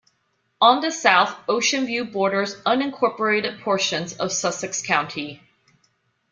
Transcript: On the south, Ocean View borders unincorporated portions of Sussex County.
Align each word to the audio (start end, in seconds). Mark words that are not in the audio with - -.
On 0.59 0.81
the 0.81 0.89
south, 0.89 1.37
Ocean 1.47 1.85
View 1.85 2.03
borders 2.05 2.55
unincorporated 2.63 3.61
portions 3.61 4.13
of 4.13 4.31
Sussex 4.33 4.81
County. 4.81 5.43